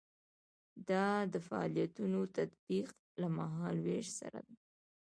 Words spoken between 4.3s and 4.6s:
ده.